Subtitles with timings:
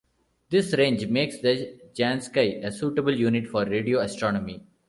[0.49, 4.63] This range makes the jansky a suitable unit for radio astronomy.